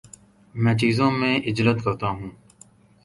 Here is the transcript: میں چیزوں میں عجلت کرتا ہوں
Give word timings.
میں 0.55 0.73
چیزوں 0.77 1.11
میں 1.11 1.33
عجلت 1.47 1.83
کرتا 1.83 2.07
ہوں 2.09 2.29